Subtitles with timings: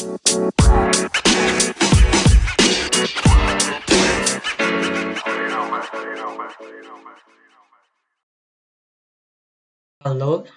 [0.00, 0.08] Halo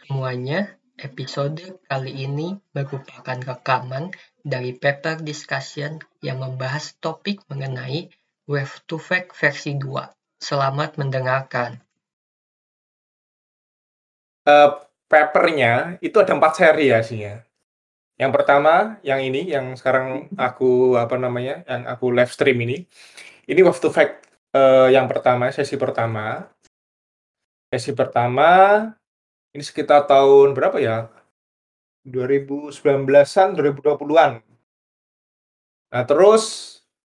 [0.08, 1.60] semuanya, episode
[1.92, 4.16] kali ini merupakan rekaman
[4.48, 8.08] dari paper discussion yang membahas topik mengenai
[8.48, 10.40] Wave to Fact versi 2.
[10.40, 11.84] Selamat mendengarkan.
[14.48, 17.44] Uh, papernya itu ada empat seri ya sih ya.
[18.18, 22.86] Yang pertama, yang ini, yang sekarang aku apa namanya, yang aku live stream ini,
[23.50, 26.48] ini Wave to Fact uh, yang pertama, sesi pertama.
[27.74, 28.86] Sesi pertama
[29.54, 31.10] ini sekitar tahun berapa ya?
[32.10, 34.32] 2019-an, 2020-an.
[35.94, 36.44] Nah, terus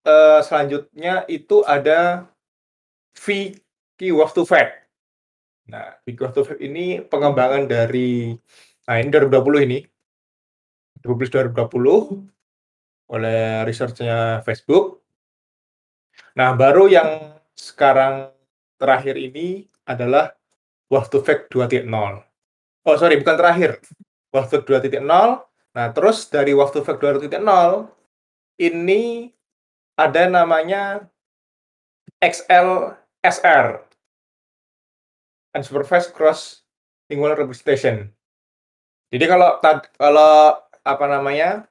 [0.04, 2.28] uh, selanjutnya itu ada
[3.16, 4.84] Vicky Wave to Fact.
[5.72, 8.36] Nah, Vicky Wave to Fact ini pengembangan dari
[8.86, 9.78] nah ini 2020 ini.
[11.06, 11.54] 2020
[13.06, 15.06] oleh researchnya Facebook.
[16.34, 18.34] Nah, baru yang sekarang
[18.76, 20.34] terakhir ini adalah
[20.90, 21.86] Wave to Fact 2.0.
[22.86, 23.78] Oh sorry, bukan terakhir.
[24.34, 25.06] Waktu 2.0.
[25.76, 27.30] Nah, terus dari waktu Fact 2.0
[28.58, 29.30] ini
[29.96, 31.06] ada namanya
[32.20, 33.86] XLSR
[35.56, 36.66] Unsupervised Cross
[37.08, 38.12] Lingual Representation.
[39.08, 39.56] Jadi kalau
[39.96, 41.66] kalau apa namanya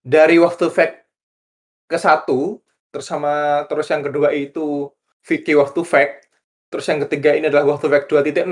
[0.00, 1.04] dari waktu fact
[1.84, 4.88] ke satu terus sama terus yang kedua itu
[5.20, 6.32] Vicky waktu fact
[6.72, 8.48] terus yang ketiga ini adalah waktu fact 2.0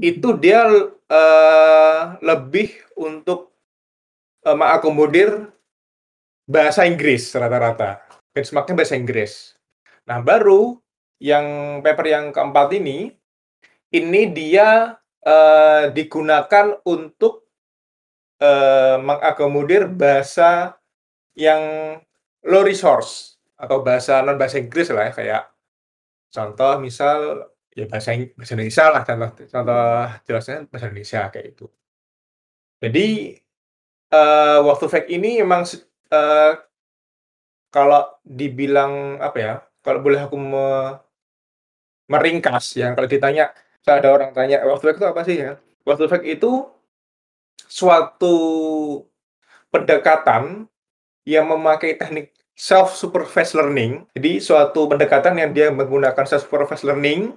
[0.00, 3.54] itu dia, uh, lebih untuk,
[4.42, 5.54] uh, mengakomodir
[6.50, 8.02] bahasa Inggris rata-rata,
[8.34, 9.54] benchmark bahasa Inggris.
[10.10, 10.76] Nah, baru
[11.22, 13.14] yang paper yang keempat ini,
[13.94, 17.43] ini dia, uh, digunakan untuk,
[18.44, 20.76] uh, mengakomodir bahasa
[21.32, 21.62] yang
[22.44, 25.42] low resource atau bahasa non bahasa Inggris lah ya, kayak
[26.28, 29.82] contoh misal Ya bahasa bahasa Indonesia lah contoh contoh
[30.22, 31.66] jelasnya bahasa Indonesia kayak itu.
[32.78, 33.06] Jadi,
[34.14, 35.66] uh, waktu fake ini memang
[36.14, 36.52] uh,
[37.74, 40.66] kalau dibilang apa ya, kalau boleh aku me
[42.06, 43.50] meringkas ya, kalau ditanya
[43.82, 45.52] ada orang tanya, waktu fake itu apa sih ya?
[45.82, 46.70] Waktu fake itu
[47.66, 48.36] suatu
[49.70, 50.66] pendekatan
[51.26, 54.06] yang memakai teknik self supervised learning.
[54.14, 57.34] Jadi suatu pendekatan yang dia menggunakan self supervised learning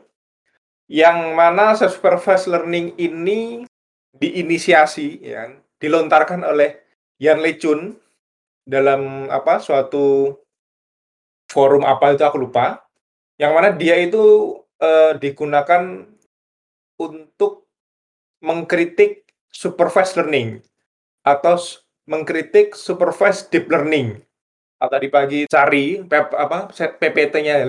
[0.87, 3.67] yang mana self-supervised learning ini
[4.15, 5.51] diinisiasi ya,
[5.83, 6.79] dilontarkan oleh
[7.19, 7.99] Yan Lechun
[8.63, 10.35] dalam apa suatu
[11.51, 12.87] forum apa itu aku lupa.
[13.37, 16.07] Yang mana dia itu uh, digunakan
[16.97, 17.67] untuk
[18.41, 20.61] mengkritik supervised learning
[21.23, 21.59] atau
[22.07, 24.19] mengkritik supervised deep learning
[24.77, 27.65] atau di pagi cari pep, apa PPT-nya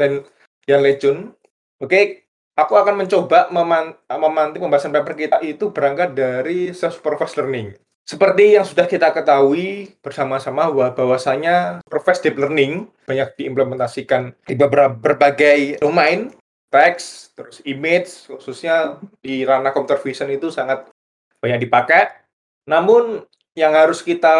[0.69, 1.33] Yan Lechun.
[1.79, 2.29] Oke,
[2.59, 7.79] Aku akan mencoba meman memantik pembahasan paper kita itu berangkat dari self-supervised learning.
[8.03, 14.91] Seperti yang sudah kita ketahui bersama-sama bahwa bahwasanya supervised deep learning banyak diimplementasikan di beberapa
[14.91, 16.35] berbagai domain,
[16.75, 20.91] teks, terus image, khususnya di ranah computer vision itu sangat
[21.39, 22.11] banyak dipakai.
[22.69, 23.25] Namun
[23.57, 24.35] yang harus kita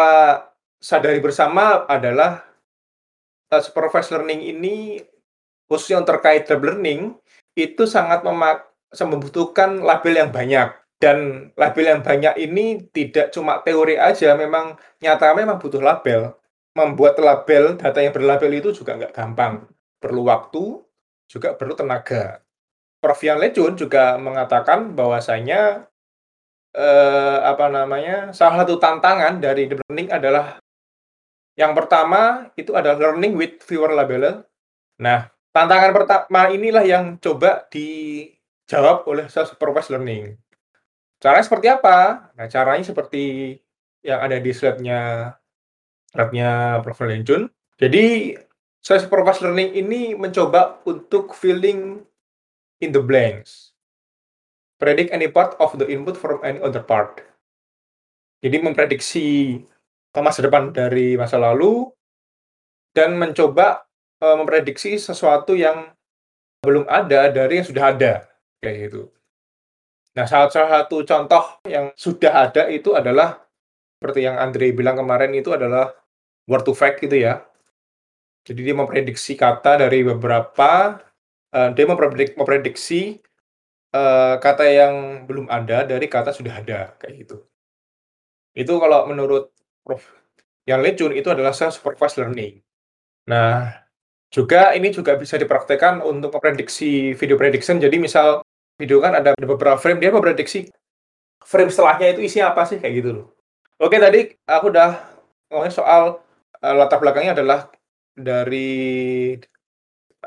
[0.79, 2.47] sadari bersama adalah
[3.51, 5.03] uh, supervised learning ini
[5.67, 7.13] khususnya yang terkait deep learning
[7.53, 13.99] itu sangat memak membutuhkan label yang banyak dan label yang banyak ini tidak cuma teori
[13.99, 16.33] aja memang nyata memang butuh label
[16.73, 19.67] membuat label data yang berlabel itu juga nggak gampang
[20.01, 20.81] perlu waktu
[21.29, 22.41] juga perlu tenaga
[22.99, 23.23] Prof.
[23.23, 25.87] Yan Lecun juga mengatakan bahwasanya
[26.73, 30.57] eh, apa namanya salah satu tantangan dari deep learning adalah
[31.57, 34.43] yang pertama itu adalah learning with fewer label.
[34.99, 40.37] Nah, Tantangan pertama inilah yang coba dijawab oleh self-supervised learning.
[41.17, 42.29] Caranya seperti apa?
[42.37, 43.57] Nah, caranya seperti
[44.05, 45.33] yang ada di slide-nya
[46.13, 47.01] slide-nya Prof.
[47.01, 47.49] Lencun.
[47.81, 48.37] Jadi,
[48.85, 52.05] self-supervised learning ini mencoba untuk filling
[52.77, 53.68] in the blanks.
[54.79, 57.19] Predict any part of the input from any other part.
[58.39, 59.59] Jadi memprediksi
[60.15, 61.91] masa depan dari masa lalu
[62.95, 63.83] dan mencoba
[64.23, 65.91] uh, memprediksi sesuatu yang
[66.63, 68.13] belum ada dari yang sudah ada,
[68.59, 69.11] kayak gitu.
[70.15, 73.39] Nah, salah satu contoh yang sudah ada itu adalah
[73.99, 75.95] seperti yang Andre bilang kemarin itu adalah
[76.47, 77.43] word to fact gitu ya.
[78.43, 80.99] Jadi dia memprediksi kata dari beberapa
[81.55, 83.19] uh, dia mempredik memprediksi,
[83.93, 84.93] uh, kata yang
[85.25, 87.45] belum ada dari kata sudah ada, kayak gitu.
[88.53, 89.53] Itu kalau menurut
[90.69, 92.61] yang lucu itu adalah self supervised learning.
[93.29, 93.73] Nah,
[94.29, 97.81] juga ini juga bisa dipraktekkan untuk memprediksi video prediction.
[97.81, 98.45] Jadi misal
[98.77, 100.69] video kan ada beberapa frame, dia memprediksi
[101.41, 103.27] frame setelahnya itu isinya apa sih kayak gitu loh.
[103.79, 105.01] Oke tadi aku udah
[105.49, 106.21] ngomongin soal
[106.61, 107.71] uh, latar belakangnya adalah
[108.13, 109.33] dari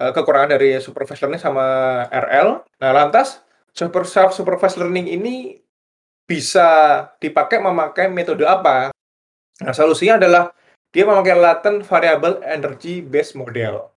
[0.00, 1.66] uh, kekurangan dari supervised learning sama
[2.10, 2.64] RL.
[2.80, 5.58] Nah lantas super supervised learning ini
[6.28, 6.68] bisa
[7.18, 8.92] dipakai memakai metode apa?
[9.60, 10.44] Nah solusinya adalah
[10.92, 13.90] dia memakai latent variable energy based model.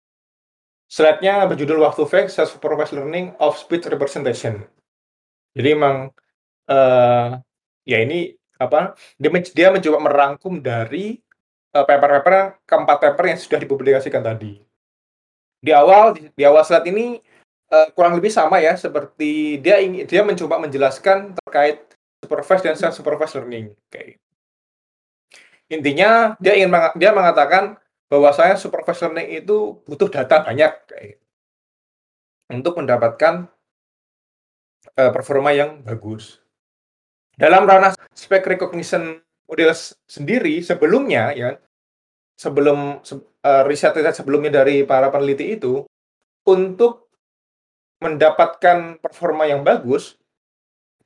[0.93, 4.61] Slide-nya berjudul waktu fake self supervised learning of speech representation.
[5.57, 6.13] Jadi emang
[6.69, 7.41] uh,
[7.81, 11.17] ya ini apa dia, dia mencoba merangkum dari
[11.73, 14.61] uh, paper-paper keempat paper yang sudah dipublikasikan tadi.
[15.63, 17.17] Di awal di awal slide ini
[17.73, 22.93] uh, kurang lebih sama ya seperti dia ingin dia mencoba menjelaskan terkait supervised dan self
[22.93, 23.73] supervised learning.
[23.89, 24.21] Okay.
[25.73, 31.17] Intinya dia ingin meng dia mengatakan bahwa saya supervised learning itu butuh data banyak kayak
[32.53, 33.49] untuk mendapatkan
[34.93, 36.37] uh, performa yang bagus.
[37.33, 39.17] Dalam ranah spek recognition
[39.49, 39.73] model
[40.05, 41.49] sendiri sebelumnya ya,
[42.37, 45.81] sebelum se uh, riset-riset sebelumnya dari para peneliti itu,
[46.45, 47.02] untuk
[48.03, 50.19] mendapatkan performa yang bagus,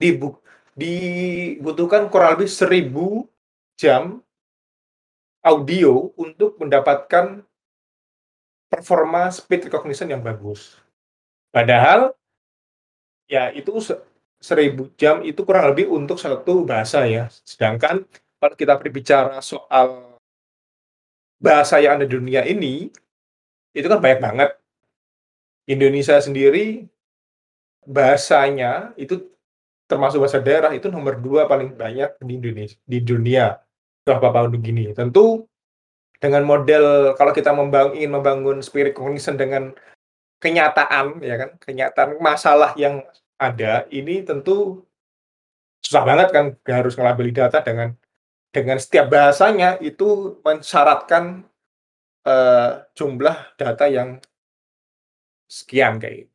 [0.01, 0.41] dibu
[0.77, 3.25] dibutuhkan kurang lebih 1000
[3.81, 4.21] jam
[5.41, 7.41] audio untuk mendapatkan
[8.69, 10.77] performa speed recognition yang bagus.
[11.49, 12.13] Padahal
[13.25, 13.73] ya itu
[14.37, 17.25] 1000 jam itu kurang lebih untuk satu bahasa ya.
[17.41, 18.05] Sedangkan
[18.37, 20.13] kalau kita berbicara soal
[21.41, 22.93] bahasa yang ada di dunia ini,
[23.73, 24.49] itu kan banyak banget.
[25.67, 26.87] Indonesia sendiri
[27.83, 29.27] bahasanya itu
[29.87, 33.59] termasuk bahasa daerah itu nomor dua paling banyak di Indonesia di dunia
[34.03, 34.91] setelah Papua Nugini.
[34.95, 35.47] Tentu
[36.17, 39.75] dengan model kalau kita membangun ingin membangun spirit recognition dengan
[40.39, 43.03] kenyataan ya kan, kenyataan masalah yang
[43.37, 44.81] ada, ini tentu
[45.85, 47.93] susah banget kan harus ngelabeli data dengan
[48.49, 51.45] dengan setiap bahasanya itu mensyaratkan
[52.25, 54.17] uh, jumlah data yang
[55.47, 56.33] sekian kayak gitu.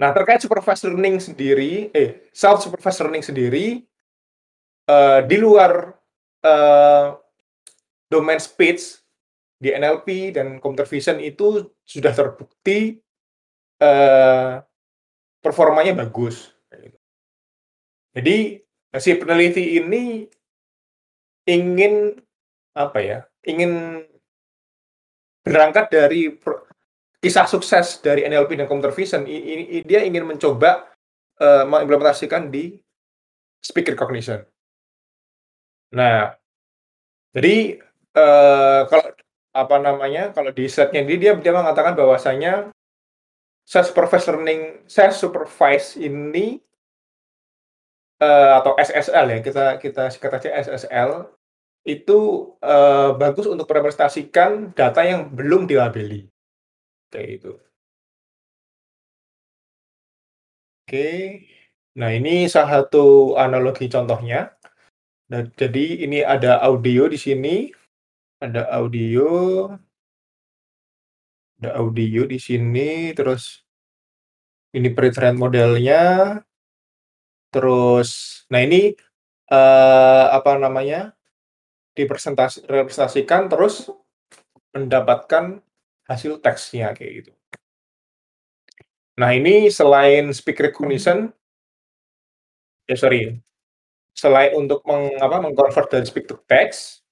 [0.00, 3.84] Nah, terkait supervised learning sendiri, eh self supervised learning sendiri
[4.88, 5.94] uh, di luar
[6.42, 7.14] uh,
[8.10, 8.98] domain speech
[9.62, 12.98] di NLP dan computer vision itu sudah terbukti
[13.78, 14.58] uh,
[15.38, 16.50] performanya bagus.
[16.72, 16.98] Gitu.
[18.18, 18.36] Jadi
[18.98, 20.26] si peneliti ini
[21.46, 22.16] ingin
[22.74, 23.18] apa ya?
[23.46, 24.02] Ingin
[25.46, 26.30] berangkat dari
[27.22, 29.22] kisah sukses dari NLP dan computer vision.
[29.22, 30.90] Ini, dia ingin mencoba
[31.38, 32.74] uh, mengimplementasikan di
[33.62, 34.42] speaker recognition.
[35.94, 36.34] Nah,
[37.30, 37.78] jadi
[38.18, 39.06] uh, kalau
[39.52, 42.72] apa namanya kalau di setnya ini dia dia mengatakan bahwasanya
[43.68, 46.56] self supervised learning self supervised ini
[48.18, 51.28] uh, atau SSL ya kita kita singkat aja SSL
[51.84, 56.32] itu uh, bagus untuk merepresentasikan data yang belum dilabeli
[57.12, 57.52] kayak itu.
[60.82, 61.08] Oke,
[61.94, 64.56] nah ini salah satu analogi contohnya.
[65.28, 67.72] Nah, jadi ini ada audio di sini,
[68.42, 69.28] ada audio
[71.62, 73.62] ada audio di sini, terus
[74.74, 76.42] ini pre-trained modelnya.
[77.54, 78.98] Terus, nah ini
[79.46, 81.14] uh, apa namanya?
[81.94, 83.86] Dipresentasikan terus
[84.74, 85.62] mendapatkan
[86.06, 87.32] hasil teksnya kayak gitu.
[89.20, 91.30] Nah, ini selain speak recognition
[92.88, 93.38] ya sorry,
[94.12, 97.06] selain untuk meng, apa, mengkonvert dari speak to text,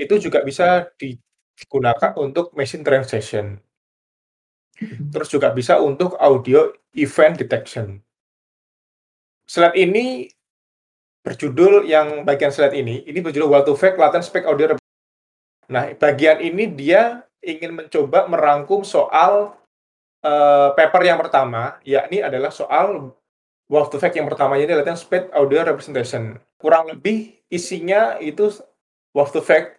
[0.00, 3.60] itu juga bisa digunakan untuk machine translation.
[5.12, 8.00] Terus juga bisa untuk audio event detection.
[9.44, 10.30] Slide ini
[11.20, 14.80] berjudul yang bagian slide ini, ini berjudul What to Fake Latent Spec Audio.
[15.68, 19.56] Nah, bagian ini dia ingin mencoba merangkum soal
[20.24, 23.16] uh, paper yang pertama, yakni adalah soal
[23.70, 26.36] to Fake yang pertamanya ini latent spec audio representation.
[26.58, 28.50] Kurang lebih isinya itu
[29.14, 29.78] to Fake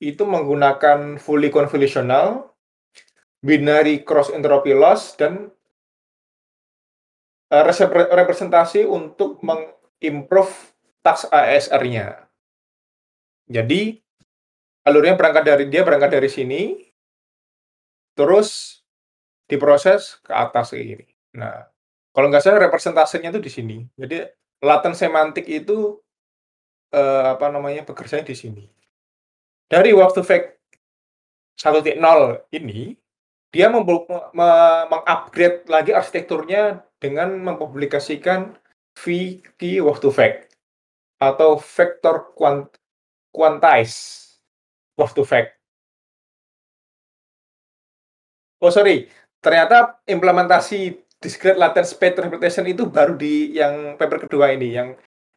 [0.00, 2.56] itu menggunakan fully convolutional
[3.44, 5.52] binary cross entropy loss dan
[7.52, 7.64] uh,
[8.16, 10.72] representasi untuk mengimprove
[11.04, 12.28] tax ASR-nya.
[13.48, 14.00] Jadi
[14.86, 16.62] alurnya berangkat dari dia berangkat dari sini,
[18.16, 18.80] terus
[19.50, 21.06] diproses ke atas kayak gini.
[21.36, 21.66] Nah,
[22.14, 23.76] kalau nggak salah representasinya itu di sini.
[23.98, 24.22] Jadi
[24.62, 25.98] latent semantik itu
[26.94, 28.64] uh, apa namanya bekerjanya di sini.
[29.70, 30.58] dari waktu fake
[31.54, 32.02] 1.0
[32.50, 32.98] ini,
[33.54, 38.58] dia mengupgrade lagi arsitekturnya dengan mempublikasikan
[38.98, 40.40] VK waktu fake
[41.22, 42.66] atau vector quant
[43.30, 44.19] quantize
[45.00, 45.50] waktu fake.
[48.60, 49.08] Oh sorry,
[49.40, 54.88] ternyata implementasi discrete latent state representation itu baru di yang paper kedua ini, yang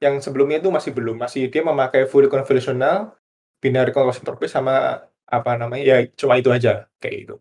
[0.03, 3.15] yang sebelumnya itu masih belum, masih dia memakai Fourier convolutional,
[3.63, 5.83] binary convolution tropis sama apa namanya?
[5.83, 6.91] Ya cuma itu aja.
[6.99, 7.35] Kayak itu.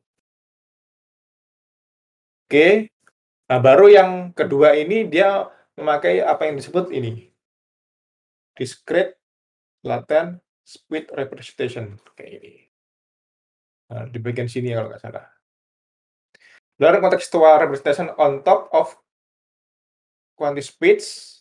[2.47, 2.93] Oke,
[3.49, 7.33] nah baru yang kedua ini dia memakai apa yang disebut ini?
[8.55, 9.19] Discrete
[9.83, 12.55] latent speed representation kayak ini.
[13.93, 15.27] Nah, di bagian sini kalau nggak salah.
[16.81, 18.97] Lalu contextual representation on top of
[20.35, 21.39] quantity speeds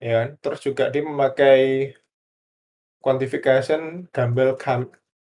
[0.00, 0.28] ya kan?
[0.40, 1.92] terus juga dia memakai
[3.00, 4.58] quantification Campbell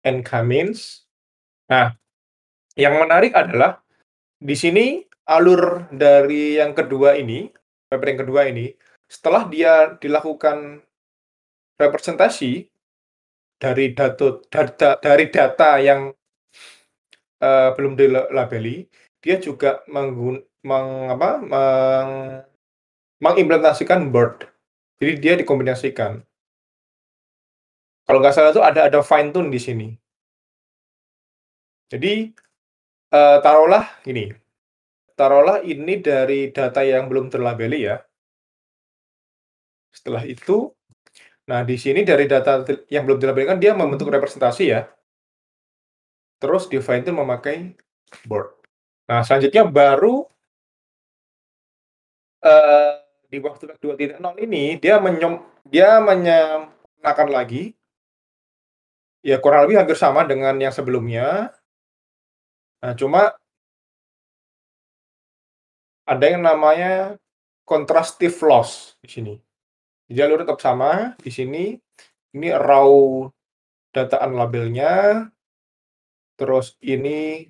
[0.02, 1.06] and Cummins.
[1.70, 1.94] Nah,
[2.74, 3.78] yang menarik adalah
[4.40, 7.46] di sini alur dari yang kedua ini,
[7.86, 8.74] paper yang kedua ini,
[9.06, 10.82] setelah dia dilakukan
[11.80, 12.68] representasi
[13.56, 14.40] dari data,
[15.00, 16.12] dari data yang
[17.40, 18.84] uh, belum dilabeli,
[19.20, 22.10] dia juga menggun, meng, apa, meng,
[23.20, 24.44] mengimplementasikan bird.
[25.00, 26.20] Jadi dia dikombinasikan.
[28.04, 29.88] Kalau nggak salah itu ada ada fine tune di sini.
[31.90, 32.32] Jadi
[33.12, 34.30] uh, taruhlah ini,
[35.14, 38.02] taruhlah ini dari data yang belum terlabeli ya.
[39.90, 40.70] Setelah itu,
[41.50, 44.86] nah di sini dari data yang belum terlabeli kan dia membentuk representasi ya.
[46.38, 47.74] Terus define itu memakai
[48.24, 48.56] board.
[49.10, 50.22] Nah, selanjutnya baru
[52.46, 52.92] uh,
[53.26, 57.74] di waktu 2.0 ini dia menyem dia menyempurnakan lagi
[59.20, 61.52] ya kurang lebih hampir sama dengan yang sebelumnya.
[62.80, 63.36] Nah, cuma
[66.08, 67.20] ada yang namanya
[67.68, 69.34] contrastive loss di sini.
[70.10, 71.78] Jalur tetap sama di sini.
[72.34, 72.90] Ini raw
[73.90, 75.26] data labelnya
[76.40, 77.44] Terus ini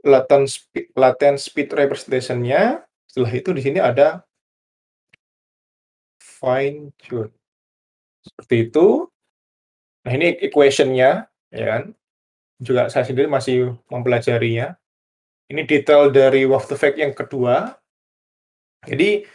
[0.00, 2.80] latent speed, latent speed representation-nya.
[3.04, 4.24] Setelah itu di sini ada
[6.16, 7.28] fine tune.
[8.24, 9.04] Seperti itu.
[10.08, 11.92] Nah, ini equation-nya, ya kan.
[12.56, 14.80] Juga saya sendiri masih mempelajarinya.
[15.52, 17.76] Ini detail dari waktu fact yang kedua.
[18.88, 19.28] Jadi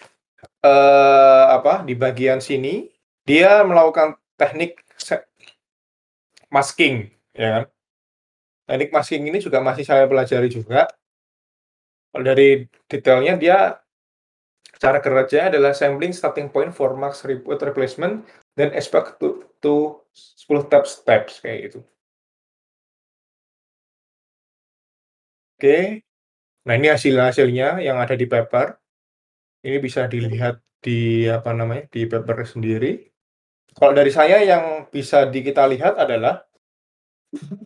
[0.64, 2.88] eh, apa di bagian sini
[3.28, 4.82] dia melakukan teknik
[6.54, 7.64] masking ya kan.
[8.70, 10.86] Teknik masking ini juga masih saya pelajari juga.
[12.14, 13.58] Dari detailnya dia
[14.82, 18.24] cara kerjanya adalah sampling starting point for max repeat replacement
[18.58, 21.80] dan expect to, to 10 step steps kayak gitu.
[25.60, 26.08] Oke.
[26.68, 28.80] Nah, ini hasil-hasilnya yang ada di paper.
[29.60, 31.88] Ini bisa dilihat di apa namanya?
[31.92, 33.10] di paper sendiri.
[33.76, 36.44] Kalau dari saya yang bisa di kita lihat adalah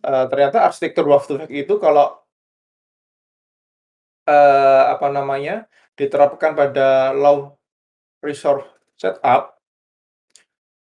[0.04, 2.24] uh, ternyata arsitektur Waftufek itu kalau
[4.28, 7.56] uh, apa namanya, diterapkan pada low
[8.24, 9.58] resource setup,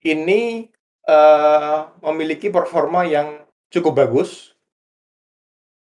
[0.05, 0.71] ini
[1.09, 4.55] uh, memiliki performa yang cukup bagus.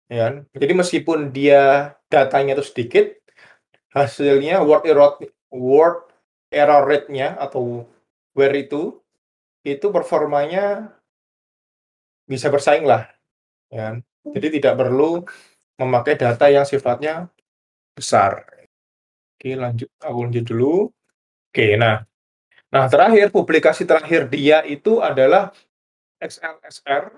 [0.09, 0.35] Ya kan?
[0.57, 3.13] Jadi meskipun dia datanya itu sedikit,
[3.93, 5.17] hasilnya word error
[5.53, 6.09] word
[6.53, 7.85] error rate-nya atau
[8.33, 8.97] where itu,
[9.65, 10.93] itu performanya
[12.29, 13.09] bisa bersaing lah,
[13.73, 13.97] ya kan.
[14.29, 15.25] Jadi tidak perlu
[15.81, 17.33] memakai data yang sifatnya
[17.97, 18.45] besar.
[19.39, 20.75] Oke, lanjut aku lanjut dulu.
[21.49, 22.05] Oke, nah
[22.69, 25.57] nah terakhir publikasi terakhir dia itu adalah
[26.21, 27.09] XLSR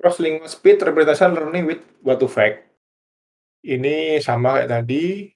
[0.00, 2.64] Cross Lingual Speed Representation Learning with What to Fact.
[3.62, 5.30] Ini sama kayak tadi.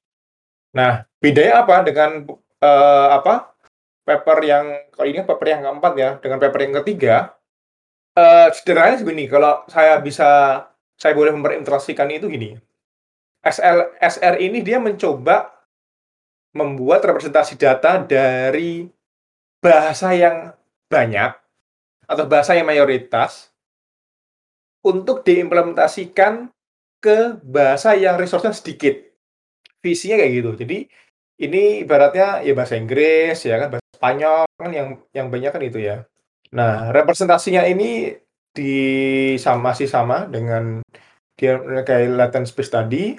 [0.76, 2.28] Nah, bedanya apa dengan
[2.60, 3.56] uh, apa
[4.04, 7.36] paper yang kalau ini paper yang keempat ya dengan paper yang ketiga
[8.16, 10.28] Uh, sederhananya begini, kalau saya bisa
[10.96, 12.56] saya boleh memperilustrasikan itu gini.
[13.44, 15.52] SL SR ini dia mencoba
[16.56, 18.88] membuat representasi data dari
[19.60, 20.56] bahasa yang
[20.88, 21.36] banyak
[22.08, 23.52] atau bahasa yang mayoritas
[24.80, 26.48] untuk diimplementasikan
[27.04, 28.96] ke bahasa yang resource-nya sedikit.
[29.86, 30.50] Visinya kayak gitu.
[30.58, 30.78] Jadi
[31.46, 35.78] ini ibaratnya ya bahasa Inggris ya kan, bahasa Spanyol kan yang yang banyak kan itu
[35.78, 36.02] ya.
[36.50, 38.18] Nah, representasinya ini
[38.50, 38.74] di
[39.38, 40.82] sama masih sama dengan
[41.38, 43.14] dia kayak latent space tadi.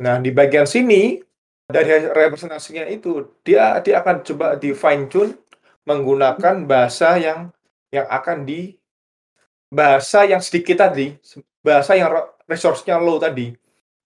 [0.00, 1.20] Nah, di bagian sini
[1.68, 5.36] dari representasinya itu dia dia akan coba di fine tune
[5.84, 7.52] menggunakan bahasa yang
[7.92, 8.76] yang akan di
[9.68, 11.12] bahasa yang sedikit tadi,
[11.60, 12.08] bahasa yang
[12.48, 13.52] resource-nya low tadi.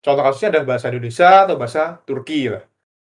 [0.03, 2.67] Contoh kasusnya ada bahasa Indonesia atau bahasa Turki lah.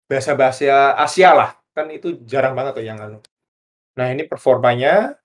[0.07, 3.19] Bahasa-bahasa Asia lah, kan itu jarang banget tuh yang anu.
[3.99, 5.19] Nah, ini performanya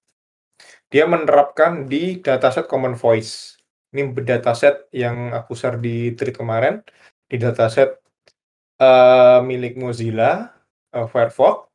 [0.90, 3.62] dia menerapkan di dataset Common Voice.
[3.95, 6.83] Ini dataset yang aku share di tweet kemarin,
[7.31, 7.95] di dataset
[8.83, 10.50] uh, milik Mozilla,
[10.99, 11.71] uh, Firefox.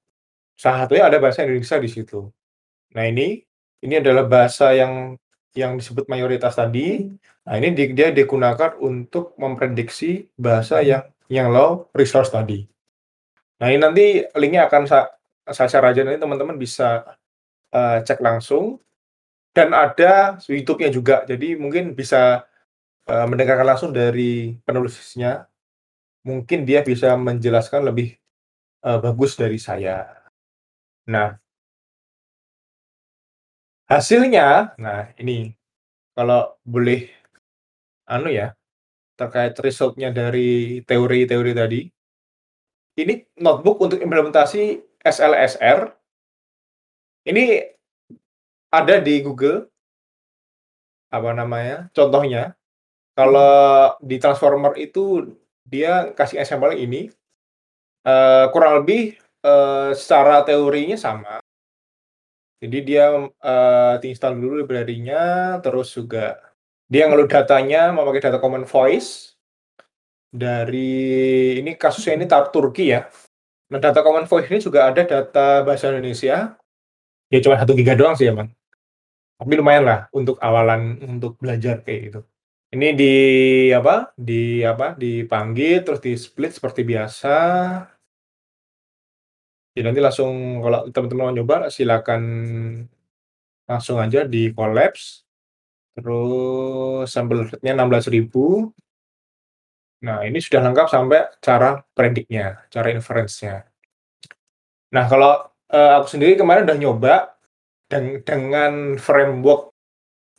[0.57, 2.27] Salah satunya ada bahasa Indonesia di situ.
[2.91, 3.39] Nah, ini
[3.85, 5.15] ini adalah bahasa yang
[5.57, 7.09] yang disebut mayoritas tadi.
[7.49, 12.69] Nah, ini di, dia digunakan untuk memprediksi bahasa yang yang low resource tadi.
[13.57, 14.05] Nah, ini nanti
[14.37, 15.09] linknya akan saya,
[15.49, 17.17] saya share aja nanti teman-teman bisa
[17.73, 18.77] uh, cek langsung.
[19.57, 22.45] Dan ada YouTube-nya juga, jadi mungkin bisa
[23.09, 25.49] uh, mendengarkan langsung dari penulisnya.
[26.21, 28.13] Mungkin dia bisa menjelaskan lebih
[28.85, 30.05] uh, bagus dari saya.
[31.09, 31.41] Nah,
[33.87, 35.55] hasilnya, nah ini
[36.11, 37.07] kalau boleh
[38.07, 38.53] anu ya,
[39.15, 41.81] terkait resultnya dari teori-teori tadi.
[42.97, 45.93] Ini notebook untuk implementasi SLSR.
[47.27, 47.43] Ini
[48.73, 49.69] ada di Google.
[51.07, 52.57] Apa namanya, contohnya,
[53.15, 55.31] kalau di transformer itu
[55.63, 57.07] dia kasih example ini,
[58.03, 59.15] uh, kurang lebih,
[59.47, 61.39] uh, secara teorinya sama.
[62.57, 66.41] Jadi dia, uh, diinstal dulu library-nya, terus juga
[66.89, 69.35] dia ngeload datanya memakai data common voice
[70.31, 73.05] dari ini kasusnya ini tar Turki ya.
[73.67, 76.55] Nah, data common voice ini juga ada data bahasa Indonesia.
[77.27, 78.49] Ya cuma satu giga doang sih emang.
[79.37, 82.19] Tapi lumayan lah untuk awalan untuk belajar kayak gitu.
[82.67, 83.15] Ini di
[83.71, 87.35] apa, di apa, dipanggil terus di-split seperti biasa.
[89.77, 92.23] Ya nanti langsung kalau teman-teman mau nyoba silakan
[93.69, 95.21] langsung aja di collapse.
[95.93, 98.73] Terus sambil rate-nya 16.000.
[100.01, 103.69] Nah, ini sudah lengkap sampai cara prediknya, cara inference-nya.
[104.97, 107.15] Nah, kalau uh, aku sendiri kemarin udah nyoba
[107.85, 109.77] dan dengan framework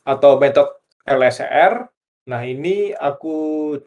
[0.03, 1.87] atau metode LSR.
[2.27, 3.35] Nah, ini aku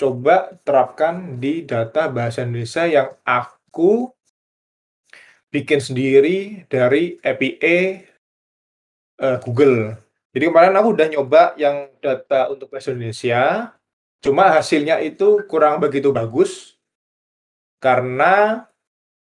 [0.01, 4.09] coba terapkan di data bahasa Indonesia yang aku
[5.53, 8.09] bikin sendiri dari API
[9.21, 10.01] uh, Google.
[10.33, 13.77] Jadi kemarin aku udah nyoba yang data untuk bahasa Indonesia,
[14.25, 16.81] cuma hasilnya itu kurang begitu bagus
[17.77, 18.65] karena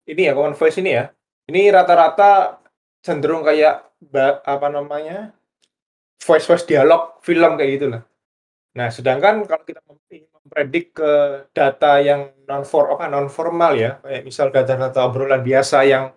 [0.04, 1.08] ini ya common voice ini ya.
[1.48, 2.60] Ini rata-rata
[3.00, 3.88] cenderung kayak
[4.44, 5.32] apa namanya?
[6.20, 8.04] voice voice dialog film kayak gitu lah.
[8.76, 9.80] Nah, sedangkan kalau kita
[10.44, 11.12] mempredik ke
[11.52, 16.16] data yang non for apa non formal ya, kayak misal data-data obrolan biasa yang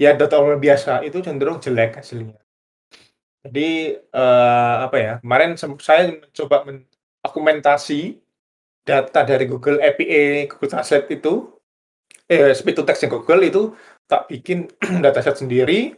[0.00, 2.36] ya data obrolan biasa itu cenderung jelek hasilnya.
[3.46, 6.82] Jadi, uh, apa ya, kemarin saya mencoba men
[7.22, 8.18] argumentasi
[8.86, 11.54] data dari Google API, Google Translate itu,
[12.30, 13.74] eh, speech to text Google itu
[14.06, 14.70] tak bikin
[15.04, 15.94] dataset sendiri,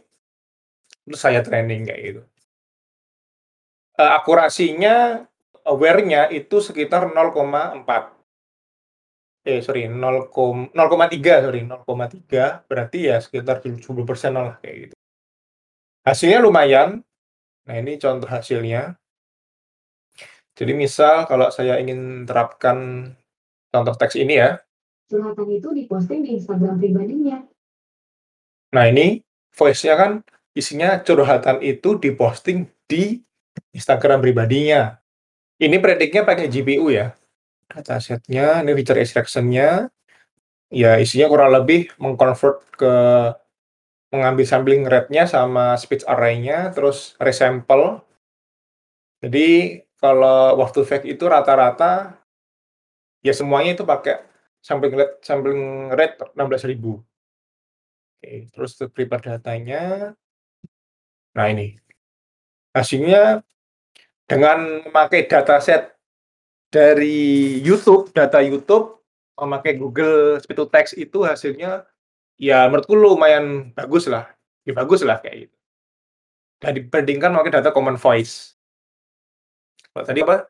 [1.05, 2.21] terus saya training kayak gitu.
[3.97, 5.25] Uh, akurasinya,
[5.69, 8.17] aware-nya itu sekitar 0,4.
[9.45, 14.95] Eh, sorry, 0,3 sorry, 0,3 berarti ya sekitar 70% lah kayak gitu.
[16.03, 17.05] Hasilnya lumayan,
[17.69, 18.97] Nah, ini contoh hasilnya.
[20.57, 23.05] Jadi misal kalau saya ingin terapkan
[23.69, 24.57] contoh teks ini ya.
[25.05, 27.45] Curhatan itu diposting di Instagram pribadinya.
[28.73, 29.21] Nah, ini
[29.53, 30.11] voice-nya kan
[30.57, 33.21] isinya curhatan itu diposting di
[33.77, 34.97] Instagram pribadinya.
[35.59, 37.19] Ini prediknya pakai GPU ya.
[37.67, 39.91] Datasetnya, ini feature extraction-nya.
[40.71, 42.93] Ya, isinya kurang lebih mengconvert ke
[44.09, 48.01] mengambil sampling rate-nya sama speech array-nya, terus resample.
[49.19, 52.15] Jadi kalau waktu fake itu rata-rata
[53.19, 54.23] ya semuanya itu pakai
[54.63, 57.03] sampling rate sampling rate 16.000.
[58.19, 60.15] Oke, terus prepare datanya.
[61.35, 61.75] Nah ini.
[62.71, 63.43] Hasilnya
[64.29, 65.89] dengan memakai dataset
[66.69, 69.01] dari YouTube, data YouTube,
[69.41, 71.89] memakai Google Speech to Text itu hasilnya
[72.37, 74.29] ya menurutku lumayan bagus lah,
[74.69, 75.57] ya bagus lah kayak gitu.
[76.61, 78.53] Dan dibandingkan pakai data common voice.
[79.89, 80.45] Kalau tadi apa?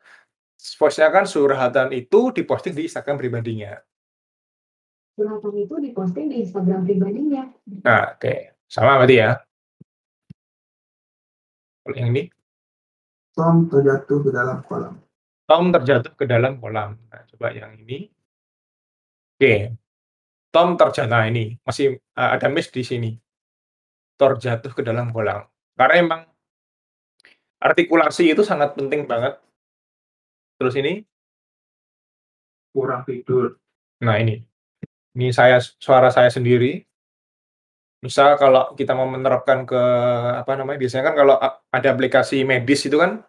[0.59, 3.79] Voice-nya kan surhatan itu diposting di Instagram pribadinya.
[5.15, 7.47] Surhatan itu diposting di Instagram pribadinya.
[7.87, 8.19] Nah, oke.
[8.19, 8.51] Okay.
[8.67, 9.39] Sama berarti ya.
[11.87, 12.38] Kalau yang ini?
[13.39, 14.99] Tom terjatuh ke dalam kolam.
[15.47, 16.99] Tom terjatuh ke dalam kolam.
[17.08, 18.12] Nah, coba yang ini.
[18.12, 19.39] Oke.
[19.39, 19.60] Okay.
[20.52, 23.15] Tom terjatuh nah ini masih uh, ada miss di sini.
[24.19, 25.47] Terjatuh ke dalam kolam.
[25.80, 26.21] Karena emang
[27.63, 29.39] artikulasi itu sangat penting banget.
[30.60, 31.08] Terus ini
[32.75, 33.56] kurang tidur.
[34.04, 34.43] Nah ini,
[35.15, 36.84] ini saya suara saya sendiri.
[38.04, 39.82] Misal kalau kita mau menerapkan ke
[40.43, 41.36] apa namanya biasanya kan kalau
[41.71, 43.23] ada aplikasi medis itu kan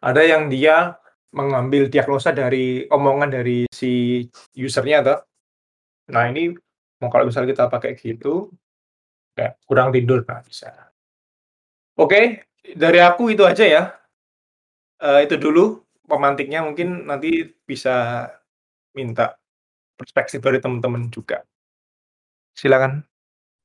[0.00, 0.96] ada yang dia
[1.34, 4.24] mengambil diagnosa dari omongan dari si
[4.56, 5.16] usernya atau
[6.06, 6.54] nah ini
[7.02, 8.48] mau kalau misalnya kita pakai gitu
[9.36, 10.72] kayak kurang tidur nah bisa.
[11.96, 12.44] Oke,
[12.76, 13.82] dari aku itu aja ya.
[14.96, 18.28] Uh, itu dulu pemantiknya mungkin nanti bisa
[18.96, 19.36] minta
[19.96, 21.44] perspektif dari teman-teman juga.
[22.56, 23.04] Silakan.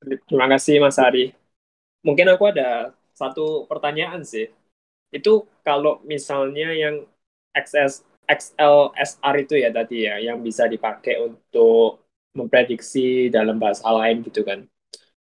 [0.04, 1.32] Terima kasih Mas Ari.
[2.04, 4.52] Mungkin aku ada satu pertanyaan sih.
[5.12, 7.06] Itu kalau misalnya yang
[7.52, 14.42] XS, XLSR itu ya tadi ya, yang bisa dipakai untuk memprediksi dalam bahasa lain gitu
[14.48, 14.64] kan.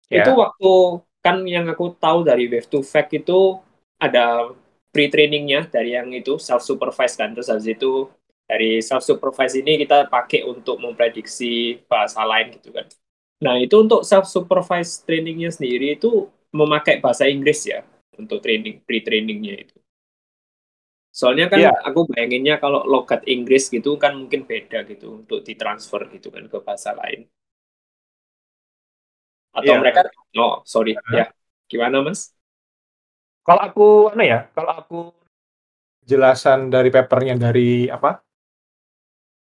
[0.09, 0.23] Yeah.
[0.23, 0.73] Itu waktu
[1.21, 3.59] kan yang aku tahu dari Wave to Fact itu
[4.01, 4.55] ada
[4.95, 8.09] pre-trainingnya dari yang itu self supervised kan terus habis itu
[8.49, 12.89] dari self supervised ini kita pakai untuk memprediksi bahasa lain gitu kan
[13.41, 17.81] Nah, itu untuk self-supervised trainingnya sendiri itu memakai bahasa Inggris ya
[18.21, 19.77] untuk training, pre-trainingnya itu.
[21.21, 21.77] Soalnya kan yeah.
[21.85, 26.57] aku bayanginnya kalau logat Inggris gitu kan mungkin beda gitu untuk ditransfer gitu kan ke
[26.65, 27.29] bahasa lain.
[29.53, 29.81] Atau yeah.
[29.85, 30.09] mereka,
[30.41, 31.13] oh sorry, -huh.
[31.13, 31.29] ya
[31.69, 32.33] gimana mas?
[33.45, 35.01] Kalau aku, apa ya, kalau aku
[36.09, 38.25] jelasan dari papernya dari apa,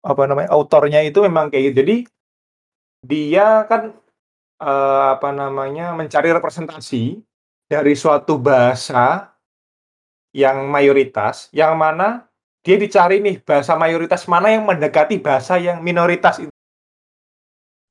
[0.07, 1.76] apa namanya, autornya itu memang kayak gitu.
[1.83, 1.96] Jadi
[3.02, 3.90] dia kan,
[4.62, 7.18] uh, apa namanya, mencari representasi
[7.66, 9.35] dari suatu bahasa
[10.37, 12.29] yang mayoritas, yang mana
[12.61, 16.53] dia dicari nih bahasa mayoritas mana yang mendekati bahasa yang minoritas itu.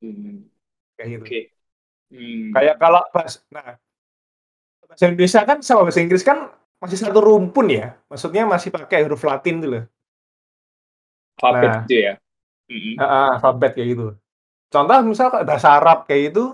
[0.06, 0.46] Hmm.
[0.94, 1.24] Kayak gitu.
[1.26, 1.44] Okay.
[2.14, 2.54] Hmm.
[2.54, 3.82] Kayak kalau bahasa nah,
[4.86, 9.26] bahasa Indonesia kan sama bahasa Inggris kan masih satu rumpun ya, maksudnya masih pakai huruf
[9.26, 9.86] Latin loh.
[11.42, 12.14] Alfabet nah, gitu ya?
[12.70, 14.08] Mm alfabet kayak gitu.
[14.70, 16.54] Contoh misal bahasa Arab kayak itu,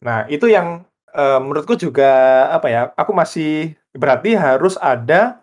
[0.00, 5.42] nah itu yang, uh, menurutku juga apa ya, aku masih berarti harus ada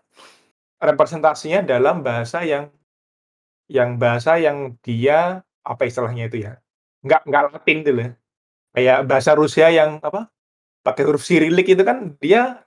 [0.79, 2.69] representasinya dalam bahasa yang
[3.71, 6.59] yang bahasa yang dia apa istilahnya itu ya,
[7.01, 8.11] nggak nggak Latin gitu loh.
[8.73, 10.29] Kayak bahasa Rusia yang apa,
[10.81, 12.65] pakai huruf Sirilik itu kan dia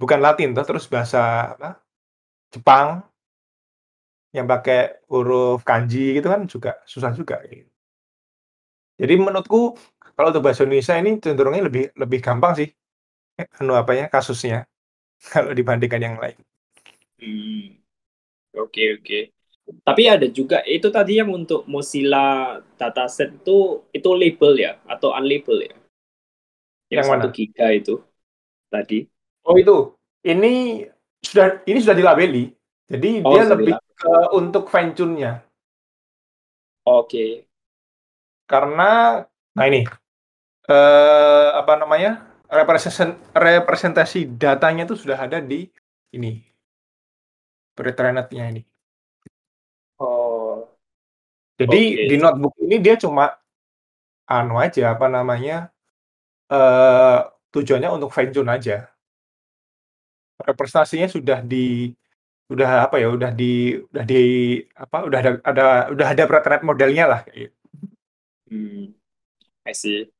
[0.00, 1.80] bukan Latin toh, terus bahasa apa,
[2.52, 3.02] Jepang
[4.36, 7.72] yang pakai huruf kanji gitu kan juga susah juga gitu.
[8.96, 9.76] Jadi menurutku
[10.16, 12.68] kalau untuk bahasa Indonesia ini cenderungnya lebih lebih gampang sih,
[13.60, 14.64] anu apanya, kasusnya,
[15.32, 16.38] kalau dibandingkan yang lain.
[17.20, 17.76] Hmm.
[18.56, 19.20] Oke oke.
[19.82, 25.66] Tapi ada juga itu tadi yang untuk Mozilla dataset itu itu label ya atau unlabel
[25.66, 25.74] ya?
[26.86, 27.34] Yang, yang mana?
[27.34, 27.98] giga itu
[28.70, 29.10] tadi.
[29.42, 30.86] Oh itu, ini
[31.18, 32.54] sudah ini sudah dilabeli.
[32.86, 35.42] Jadi oh, dia lebih ke untuk fine tune-nya.
[36.86, 37.50] Oke.
[38.46, 39.82] Karena nah ini,
[40.70, 45.66] eh, apa namanya, representasi representasi datanya itu sudah ada di
[46.14, 46.42] ini,
[47.74, 48.62] pre-trained-nya ini.
[49.98, 50.68] Oh.
[51.56, 52.06] Jadi okay.
[52.12, 53.32] di notebook ini dia cuma
[54.28, 55.72] anu aja, apa namanya,
[56.52, 57.18] eh,
[57.50, 58.92] tujuannya untuk fine tune aja.
[60.36, 61.90] Representasinya sudah di
[62.52, 64.20] udah apa ya, udah di udah di
[64.76, 67.56] apa, udah ada ada udah ada pre-trained modelnya lah gitu.
[68.46, 68.94] Hmm,
[69.66, 70.15] I see.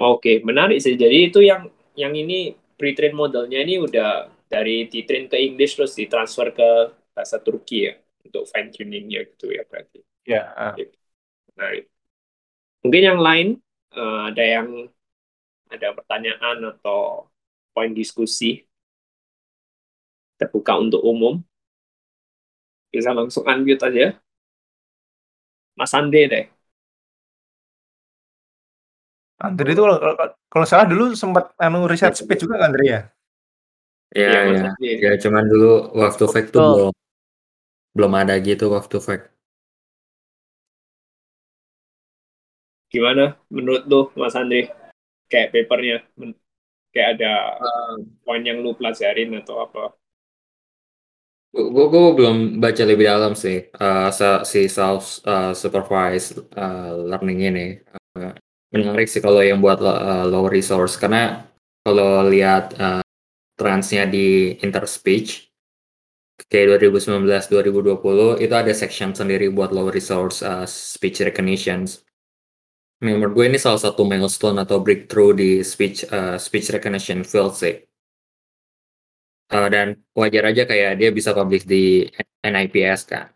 [0.00, 0.96] Oke, menarik sih.
[0.96, 6.56] Jadi itu yang yang ini pre-train modelnya ini udah dari di-train ke English terus ditransfer
[6.56, 6.70] ke
[7.12, 10.00] bahasa Turki ya untuk fine tuningnya gitu ya berarti.
[10.24, 10.48] Ya.
[10.56, 10.74] Uh.
[11.52, 11.84] Menarik.
[12.80, 13.46] Mungkin yang lain
[13.92, 14.68] uh, ada yang
[15.68, 17.28] ada pertanyaan atau
[17.76, 18.64] poin diskusi
[20.40, 21.44] terbuka untuk umum.
[22.88, 24.16] Bisa langsung unmute aja.
[25.76, 26.59] Mas Ande deh.
[29.40, 29.96] Andre itu kalau,
[30.52, 32.18] kalau salah dulu sempat anu riset iya.
[32.20, 33.00] speed juga kan Andre ya?
[34.10, 34.96] Iya, ya, ya.
[35.00, 36.92] ya cuman dulu waktu fact tuh belum
[37.96, 39.32] belum ada gitu waktu fact.
[42.92, 44.76] Gimana menurut lu Mas Andre?
[45.30, 46.02] Kayak papernya
[46.90, 47.94] kayak ada uh,
[48.26, 49.94] poin yang lu pelajarin atau apa?
[51.54, 54.10] Gue gue belum baca lebih dalam sih uh,
[54.42, 57.66] si self uh, supervised uh, learning ini.
[58.18, 58.34] Uh,
[58.70, 61.42] Menarik sih kalau yang buat uh, low resource karena
[61.82, 63.02] kalau lihat uh,
[63.58, 65.50] transnya di interspeech
[66.46, 72.06] kayak 2019 2020 itu ada section sendiri buat low resource uh, speech recognitions.
[73.02, 77.74] Menurut gue ini salah satu milestone atau breakthrough di speech uh, speech recognition field sih.
[79.50, 82.06] Uh, dan wajar aja kayak dia bisa publish di
[82.46, 83.34] NIPS kan.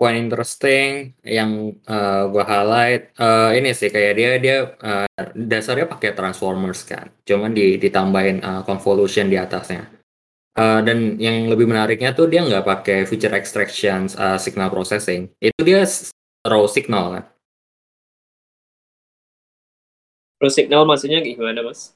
[0.00, 5.04] Point interesting yang uh, gua highlight uh, ini sih kayak dia dia uh,
[5.36, 9.92] dasarnya pakai transformers kan, cuman di, ditambahin uh, convolution di atasnya.
[10.56, 15.60] Uh, dan yang lebih menariknya tuh dia nggak pakai feature extraction uh, signal processing, itu
[15.60, 15.84] dia
[16.48, 17.24] raw signal kan.
[20.40, 21.92] Raw signal maksudnya gimana mas?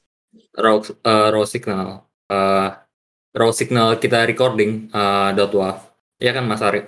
[0.53, 2.69] Raw, uh, raw signal, uh,
[3.33, 5.89] raw signal kita recording uh, dot wav,
[6.21, 6.85] ya kan Mas Ari?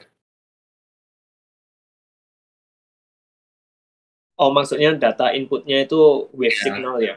[4.37, 6.61] Oh maksudnya data inputnya itu wave Ya.
[6.61, 7.15] signal ya?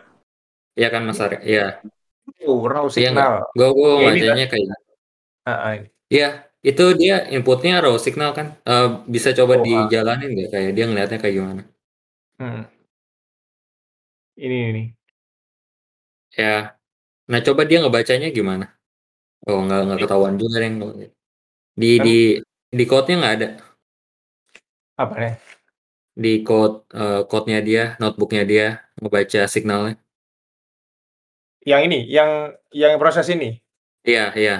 [0.76, 1.36] Iya kan Mas Ari?
[1.44, 1.84] Iya.
[2.48, 3.32] Oh, raw Iya signal.
[3.52, 4.66] Gue gue Ya, ini bacanya kayak
[5.44, 5.74] Ah, ah.
[6.12, 6.28] Iya,
[6.64, 8.56] itu dia inputnya raw signal kan.
[8.64, 9.64] Eh, bisa coba Oh, ah.
[9.64, 11.62] dijalanin nggak kayak dia ngelihatnya kayak gimana?
[12.40, 12.62] Hmm.
[14.40, 14.84] Ini ini.
[16.36, 16.72] Ya.
[17.28, 18.72] Nah, coba dia ngebacanya gimana?
[19.48, 20.72] Oh, nggak nggak ketahuan juga deh.
[21.76, 22.16] Di Kan- di
[22.70, 23.48] di code-nya nggak ada.
[25.00, 25.34] Apa nih?
[26.20, 28.66] Di code eh, code-nya dia, notebook-nya dia
[29.00, 29.96] ngebaca signalnya.
[31.64, 32.30] Yang ini, yang
[32.76, 33.56] yang proses ini.
[34.04, 34.56] Iya, iya.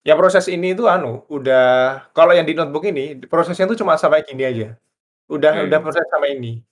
[0.00, 4.24] Ya proses ini itu anu, udah kalau yang di notebook ini prosesnya tuh cuma sampai
[4.24, 4.68] gini aja.
[5.28, 5.64] Udah Hmm.
[5.68, 6.64] udah proses sampai ini.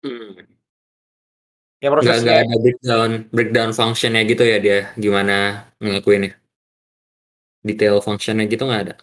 [0.00, 0.40] Hmm.
[1.84, 6.32] Yang prosesnya nggak ada breakdown breakdown function-nya gitu ya dia gimana ngelakuinnya.
[7.60, 8.94] Detail function-nya gitu nggak ada.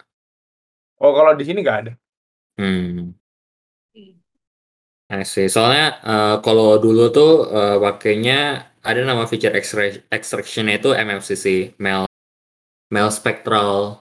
[0.98, 1.92] Oh, kalau di sini nggak ada.
[2.58, 3.16] Hmm.
[5.12, 5.48] I see.
[5.52, 12.08] Soalnya eh, kalau dulu tuh eh, pakainya ada nama feature extra- extraction itu MFCC, Mel
[12.92, 14.00] Mel Spectral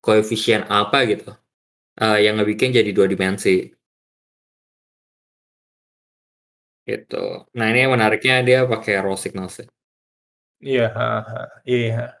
[0.00, 1.34] Coefficient apa gitu,
[1.98, 3.68] eh, yang ngebikin jadi dua dimensi.
[6.86, 7.24] Gitu.
[7.54, 9.66] Nah ini yang menariknya dia pakai raw signal sih.
[10.60, 10.90] Iya,
[11.64, 12.14] iya.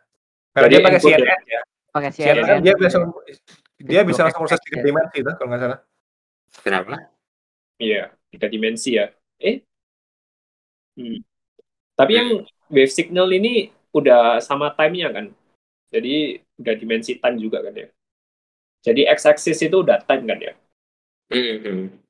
[0.50, 1.00] Karena Jadi dia pakai.
[1.00, 1.60] CNN ya.
[1.90, 2.98] pakai CNN kan CNN dia bisa
[3.90, 5.80] dia bisa Bit langsung proses tiga dimensi tuh kalau nggak salah.
[6.64, 6.94] Kenapa?
[7.82, 7.98] Iya,
[8.30, 9.04] tiga dimensi ya.
[9.48, 9.56] Eh?
[10.96, 11.16] Hmm.
[11.98, 12.30] Tapi yang
[12.72, 15.26] wave signal ini udah sama time-nya kan?
[15.94, 17.88] Jadi udah dimensi time juga kan ya?
[18.86, 20.52] Jadi x-axis itu udah time kan ya?
[21.30, 22.00] Hmm.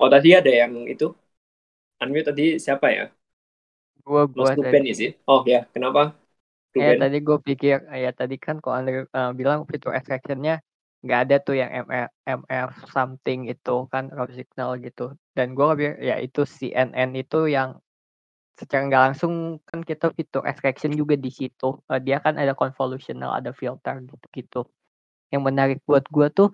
[0.00, 1.04] Oh tadi ada yang itu?
[2.02, 3.04] Unmute tadi siapa ya?
[4.06, 4.94] Gua Mas gua Ruben tadi.
[5.00, 5.10] sih?
[5.30, 6.00] Oh ya, kenapa?
[6.80, 7.00] Ya Ruben?
[7.00, 10.54] tadi gue pikir ya tadi kan kok Andre eh, bilang fitur extraction-nya
[11.06, 15.14] nggak ada tuh yang MF, MF something itu kan raw signal gitu.
[15.32, 17.78] Dan gue pikir ya itu CNN itu yang
[18.58, 21.78] secara nggak langsung kan kita fitur extraction juga di situ.
[21.92, 24.66] Eh, dia kan ada convolutional, ada filter gitu-gitu.
[25.32, 26.50] Yang menarik buat gue tuh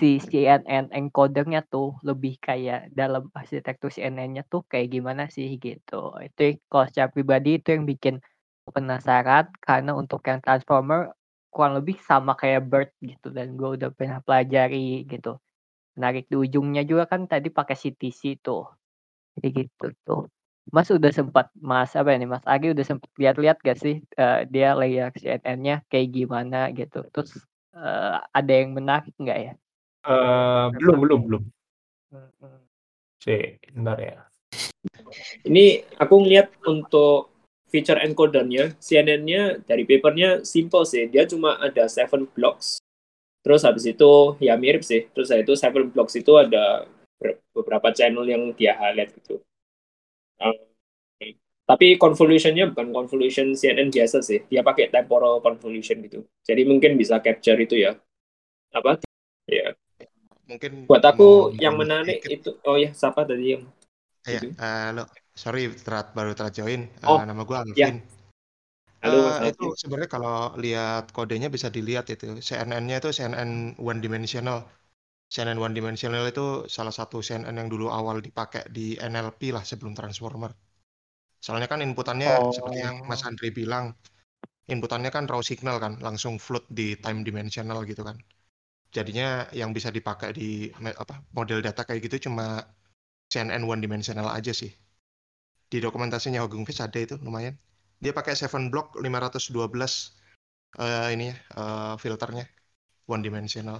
[0.00, 6.16] si CNN encodernya tuh lebih kayak dalam arsitektur CNN-nya tuh kayak gimana sih gitu.
[6.24, 8.16] Itu kalau secara pribadi itu yang bikin
[8.72, 11.12] penasaran karena untuk yang transformer
[11.50, 15.36] kurang lebih sama kayak bird gitu dan gue udah pernah pelajari gitu.
[15.98, 18.70] Menarik di ujungnya juga kan tadi pakai CTC tuh.
[19.36, 20.22] Jadi gitu tuh.
[20.70, 24.78] Mas udah sempat Mas apa ini Mas Agi udah sempat lihat-lihat gak sih eh, dia
[24.78, 27.02] layer CNN-nya kayak gimana gitu.
[27.10, 27.42] Terus
[27.74, 29.52] eh, ada yang menarik nggak ya?
[30.06, 31.42] Eh, belum belum belum.
[32.14, 32.58] Mm-mm.
[33.20, 34.16] Sih, bentar ya.
[35.44, 37.29] Ini aku ngeliat untuk
[37.72, 41.06] feature encodernya, CNN-nya dari papernya simple sih.
[41.08, 42.78] Dia cuma ada seven blocks.
[43.46, 45.08] Terus habis itu ya mirip sih.
[45.14, 46.84] Terus habis itu seven blocks itu ada
[47.20, 49.40] ber- beberapa channel yang dia highlight gitu.
[50.40, 50.56] Um,
[51.70, 54.42] tapi convolutionnya bukan convolution CNN biasa sih.
[54.50, 56.26] Dia pakai temporal convolution gitu.
[56.42, 57.94] Jadi mungkin bisa capture itu ya.
[58.74, 58.98] Apa?
[59.46, 59.78] Ya.
[60.50, 63.62] Mungkin Buat aku yang menarik itu, oh ya siapa tadi yang
[64.26, 64.48] Iya, itu?
[64.58, 65.02] eh, lo,
[65.42, 66.80] sorry telat baru telat join.
[67.04, 67.88] Eh, Oh, nama gue ya.
[67.88, 67.96] Alvin.
[69.02, 73.50] Halo, Eh, Mas itu sebenarnya kalau lihat kodenya bisa dilihat itu CNN-nya itu CNN
[73.90, 74.58] one dimensional.
[75.32, 76.42] CNN one dimensional itu
[76.76, 80.52] salah satu CNN yang dulu awal dipakai di NLP lah sebelum transformer.
[81.44, 83.28] Soalnya kan inputannya seperti yang Mas Oh.
[83.28, 83.86] Andre bilang,
[84.74, 88.16] inputannya kan raw signal kan, langsung float di time dimensional gitu kan.
[88.96, 89.28] Jadinya
[89.60, 90.48] yang bisa dipakai di
[91.04, 92.44] apa model data kayak gitu cuma
[93.32, 94.72] CNN one dimensional aja sih.
[95.70, 97.54] Di dokumentasinya Hugging Face ada itu lumayan.
[98.02, 99.92] Dia pakai 7 block 512
[100.78, 102.44] eh ini ya eh, filternya
[103.12, 103.78] one dimensional.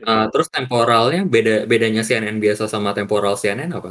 [0.00, 3.90] Eh, terus temporalnya beda bedanya CNN biasa sama temporal CNN apa?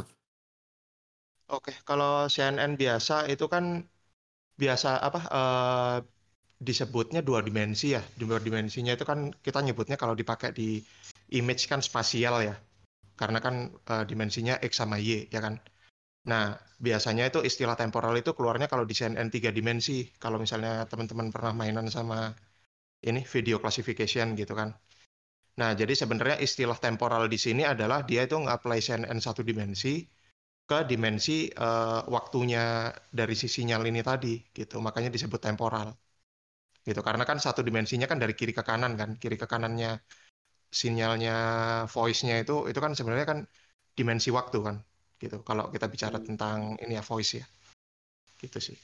[1.56, 3.64] Oke, kalau CNN biasa itu kan
[4.62, 5.96] biasa apa eh,
[6.68, 8.02] disebutnya dua dimensi ya.
[8.20, 10.68] Dua dimensinya itu kan kita nyebutnya kalau dipakai di
[11.38, 12.54] image kan spasial ya.
[13.20, 13.54] Karena kan
[13.92, 15.54] eh, dimensinya X sama Y ya kan.
[16.30, 16.44] Nah,
[16.86, 19.96] biasanya itu istilah temporal itu keluarnya kalau di CNN tiga dimensi.
[20.22, 22.18] Kalau misalnya teman-teman pernah mainan sama
[23.08, 24.70] ini video classification gitu kan.
[25.60, 29.88] Nah, jadi sebenarnya istilah temporal di sini adalah dia itu nge-apply CNN satu dimensi
[30.70, 34.76] ke dimensi uh, waktunya dari sisi sinyal ini tadi gitu.
[34.86, 35.88] Makanya disebut temporal.
[36.86, 37.00] Gitu.
[37.06, 39.10] Karena kan satu dimensinya kan dari kiri ke kanan kan.
[39.22, 39.90] Kiri ke kanannya
[40.70, 41.32] sinyalnya
[41.94, 43.38] voice-nya itu itu kan sebenarnya kan
[43.98, 44.76] dimensi waktu kan
[45.22, 46.26] gitu kalau kita bicara Hmm.
[46.28, 47.46] tentang ini ya voice ya
[48.42, 48.76] gitu sih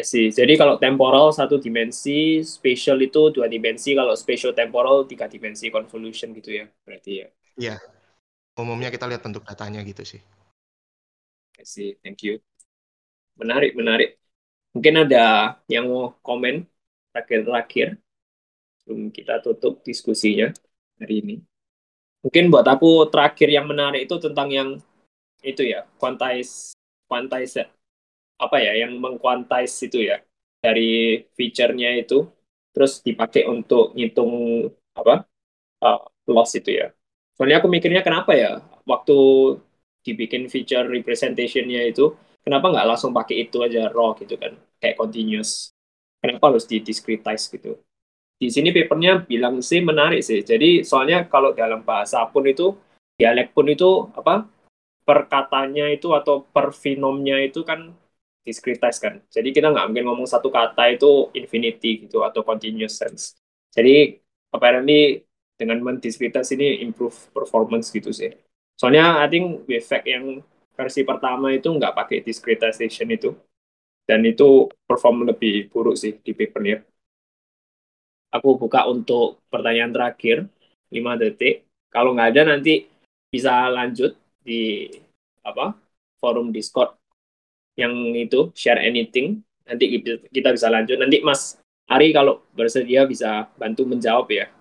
[0.00, 0.26] I see.
[0.38, 2.20] Jadi kalau temporal satu dimensi,
[2.54, 7.28] spatial itu dua dimensi, kalau spatial temporal tiga dimensi convolution gitu ya, berarti ya.
[7.62, 7.74] iya
[8.62, 10.20] umumnya kita lihat bentuk datanya gitu sih
[11.60, 11.96] I see.
[12.02, 12.40] Thank you.
[13.40, 14.08] Menarik, menarik.
[14.74, 15.18] Mungkin ada
[15.70, 16.66] yang mau komen
[17.12, 17.88] terakhir-terakhir
[18.82, 20.48] sebelum kita tutup diskusinya
[21.00, 21.34] hari ini.
[22.22, 24.68] Mungkin buat aku terakhir yang menarik itu tentang yang
[25.42, 26.74] itu ya, quantize,
[27.06, 27.62] quantize
[28.38, 30.18] apa ya, yang mengquantize itu ya
[30.58, 32.26] dari feature-nya itu,
[32.74, 34.66] terus dipakai untuk ngitung
[34.98, 35.26] apa
[35.82, 36.90] uh, loss itu ya.
[37.38, 39.14] Soalnya aku mikirnya kenapa ya waktu
[40.02, 45.70] dibikin feature representation-nya itu, kenapa nggak langsung pakai itu aja raw gitu kan, kayak continuous.
[46.18, 47.78] Kenapa harus di discretize gitu?
[48.38, 50.46] Di sini papernya bilang sih menarik sih.
[50.46, 52.70] Jadi soalnya kalau dalam bahasa pun itu,
[53.18, 54.46] dialek pun itu apa
[55.02, 57.90] per katanya itu atau per finomnya itu kan
[58.46, 59.18] discretize kan.
[59.26, 63.34] Jadi kita nggak mungkin ngomong satu kata itu infinity gitu atau continuous sense.
[63.74, 64.16] Jadi
[64.54, 65.26] apparently
[65.58, 68.30] dengan mendiscretize ini improve performance gitu sih.
[68.78, 70.38] Soalnya I think Wavefak yang
[70.78, 73.34] versi pertama itu nggak pakai discretization itu.
[74.08, 76.80] Dan itu perform lebih buruk sih di papernya.
[78.28, 80.44] Aku buka untuk pertanyaan terakhir,
[80.92, 81.64] 5 detik.
[81.88, 82.84] Kalau nggak ada nanti
[83.32, 84.12] bisa lanjut
[84.44, 84.88] di
[85.40, 85.72] apa
[86.20, 86.92] forum Discord
[87.76, 89.40] yang itu share anything.
[89.64, 91.00] Nanti kita bisa lanjut.
[91.00, 91.56] Nanti Mas
[91.88, 94.52] Ari kalau bersedia bisa bantu menjawab ya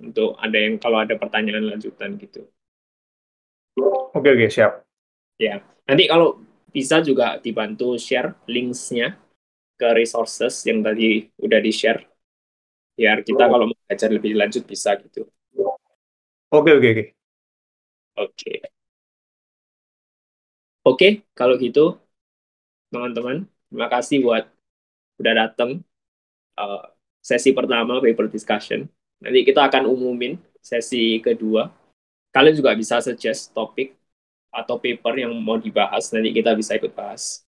[0.00, 2.48] untuk ada yang kalau ada pertanyaan lanjutan gitu.
[4.16, 4.80] Oke oke siap.
[5.36, 6.40] Ya nanti kalau
[6.72, 9.20] bisa juga dibantu share linksnya
[9.76, 12.09] ke resources yang tadi udah di share
[13.00, 15.24] biar kita kalau mau belajar lebih lanjut bisa gitu
[16.52, 17.04] oke oke oke
[18.20, 18.52] oke
[20.84, 21.96] oke kalau gitu
[22.90, 23.46] teman-teman.
[23.70, 24.44] Terima kasih buat
[25.22, 25.80] udah datang
[26.58, 26.84] uh,
[27.22, 28.90] sesi pertama paper discussion.
[29.22, 31.70] Nanti kita akan umumin sesi kedua.
[32.34, 33.94] Kalian juga bisa suggest topik
[34.50, 36.10] atau paper yang mau dibahas.
[36.10, 37.46] Nanti kita bisa ikut bahas.